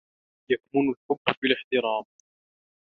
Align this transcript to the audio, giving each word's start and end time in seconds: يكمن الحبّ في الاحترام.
يكمن 0.51 0.89
الحبّ 0.89 1.35
في 1.41 1.47
الاحترام. 1.47 2.03